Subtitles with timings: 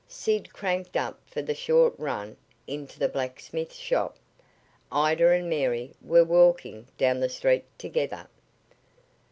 [0.07, 4.17] Sid cranked up for the short run into the blacksmith shop.
[4.91, 8.25] Ida and Mary were walking down the street together.